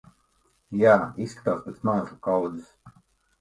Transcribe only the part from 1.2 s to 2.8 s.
izskatās pēc mēslu kaudzes.